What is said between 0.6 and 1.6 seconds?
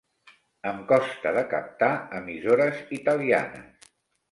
Em costa de